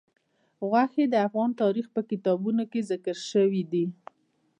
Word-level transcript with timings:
غوښې 0.67 1.03
د 1.09 1.15
افغان 1.27 1.51
تاریخ 1.61 1.85
په 1.95 2.01
کتابونو 2.09 2.63
کې 2.71 2.87
ذکر 2.91 3.15
شوی 3.31 3.63
دي. 3.71 3.85